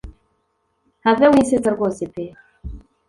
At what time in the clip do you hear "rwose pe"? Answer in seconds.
1.75-2.23